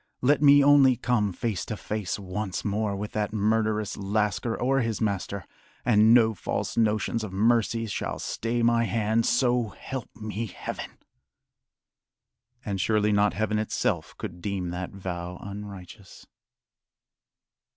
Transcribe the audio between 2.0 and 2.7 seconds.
once